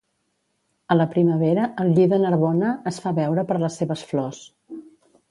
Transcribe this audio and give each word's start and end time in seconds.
A 0.93 0.95
la 0.95 1.05
primavera 1.15 1.65
el 1.83 1.91
lli 1.97 2.07
de 2.13 2.19
Narbona 2.23 2.71
es 2.91 2.97
fa 3.03 3.13
veure 3.19 3.43
per 3.51 3.59
les 3.65 3.77
seves 3.83 4.05
flors 4.13 4.41